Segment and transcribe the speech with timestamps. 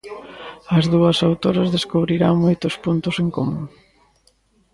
[0.77, 3.63] As dúas autoras descubriran moitos puntos en común.